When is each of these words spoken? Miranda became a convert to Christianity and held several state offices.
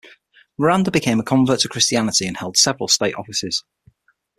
Miranda 0.57 0.89
became 0.89 1.19
a 1.19 1.23
convert 1.23 1.59
to 1.59 1.67
Christianity 1.69 2.25
and 2.25 2.35
held 2.35 2.57
several 2.57 2.87
state 2.87 3.13
offices. 3.13 3.63